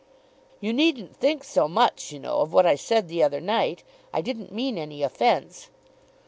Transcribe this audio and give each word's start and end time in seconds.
"You 0.59 0.73
needn't 0.73 1.15
think 1.15 1.43
so 1.43 1.67
much, 1.67 2.11
you 2.11 2.17
know, 2.19 2.39
of 2.39 2.51
what 2.51 2.65
I 2.65 2.73
said 2.73 3.07
the 3.07 3.21
other 3.21 3.39
night. 3.39 3.83
I 4.11 4.21
didn't 4.21 4.51
mean 4.51 4.79
any 4.79 5.03
offence." 5.03 5.69